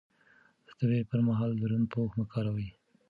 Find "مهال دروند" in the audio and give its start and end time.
1.27-1.85